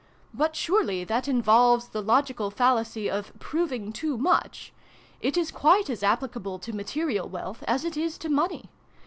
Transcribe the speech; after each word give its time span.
"But 0.33 0.55
surely 0.55 1.03
that 1.03 1.27
involves 1.27 1.89
the 1.89 2.01
logical 2.01 2.49
fallacy 2.49 3.07
of 3.07 3.31
proving 3.37 3.93
too 3.93 4.17
much? 4.17 4.73
It 5.19 5.37
is 5.37 5.51
quite 5.51 5.91
as 5.91 6.01
applic 6.01 6.35
able 6.35 6.57
to 6.57 6.73
material 6.73 7.29
wealth, 7.29 7.63
as 7.67 7.85
it 7.85 7.95
is 7.95 8.17
to 8.17 8.29
money. 8.29 8.71